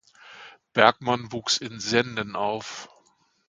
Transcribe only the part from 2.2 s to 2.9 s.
auf.